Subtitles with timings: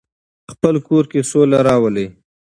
[0.51, 2.07] خپل کور کې سوله راولئ.